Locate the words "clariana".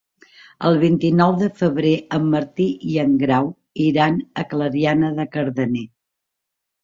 4.55-5.11